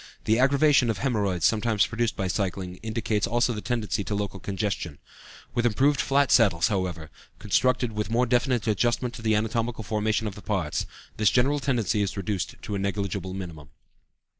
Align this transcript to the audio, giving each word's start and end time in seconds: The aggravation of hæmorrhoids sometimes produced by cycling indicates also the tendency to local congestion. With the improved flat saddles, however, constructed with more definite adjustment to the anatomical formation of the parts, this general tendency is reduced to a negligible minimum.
The 0.23 0.39
aggravation 0.39 0.89
of 0.89 0.97
hæmorrhoids 1.01 1.43
sometimes 1.43 1.85
produced 1.85 2.15
by 2.15 2.27
cycling 2.27 2.77
indicates 2.77 3.27
also 3.27 3.53
the 3.53 3.61
tendency 3.61 4.03
to 4.05 4.15
local 4.15 4.39
congestion. 4.39 4.97
With 5.53 5.61
the 5.61 5.69
improved 5.69 6.01
flat 6.01 6.31
saddles, 6.31 6.69
however, 6.69 7.11
constructed 7.37 7.91
with 7.91 8.09
more 8.09 8.25
definite 8.25 8.65
adjustment 8.65 9.13
to 9.13 9.21
the 9.21 9.35
anatomical 9.35 9.83
formation 9.83 10.25
of 10.25 10.33
the 10.33 10.41
parts, 10.41 10.87
this 11.17 11.29
general 11.29 11.59
tendency 11.59 12.01
is 12.01 12.17
reduced 12.17 12.55
to 12.63 12.73
a 12.73 12.79
negligible 12.79 13.35
minimum. 13.35 13.69